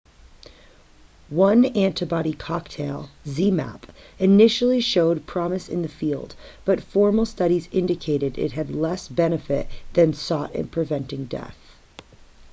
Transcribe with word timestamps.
one 1.29 1.63
antibody 1.63 2.33
cocktail 2.33 3.09
zmapp 3.27 3.81
initially 4.17 4.79
showed 4.81 5.27
promise 5.27 5.69
in 5.69 5.83
the 5.83 5.87
field 5.87 6.33
but 6.65 6.81
formal 6.81 7.23
studies 7.23 7.69
indicated 7.71 8.35
it 8.35 8.53
had 8.53 8.71
less 8.73 9.07
benefit 9.07 9.67
than 9.93 10.11
sought 10.11 10.55
in 10.55 10.67
preventing 10.69 11.25
death 11.25 11.75